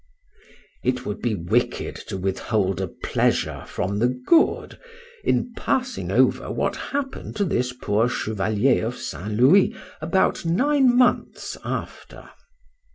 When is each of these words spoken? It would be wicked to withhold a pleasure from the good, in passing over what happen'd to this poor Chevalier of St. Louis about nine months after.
It 0.83 1.05
would 1.05 1.21
be 1.21 1.35
wicked 1.35 1.95
to 2.07 2.17
withhold 2.17 2.81
a 2.81 2.87
pleasure 2.87 3.63
from 3.67 3.99
the 3.99 4.07
good, 4.07 4.79
in 5.23 5.53
passing 5.55 6.09
over 6.09 6.49
what 6.51 6.75
happen'd 6.75 7.35
to 7.35 7.45
this 7.45 7.71
poor 7.71 8.09
Chevalier 8.09 8.87
of 8.87 8.97
St. 8.97 9.31
Louis 9.33 9.75
about 10.01 10.43
nine 10.43 10.97
months 10.97 11.55
after. 11.63 12.27